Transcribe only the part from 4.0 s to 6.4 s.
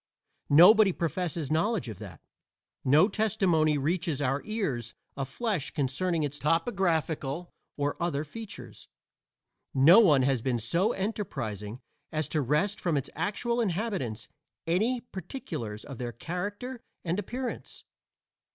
our ears of flesh concerning its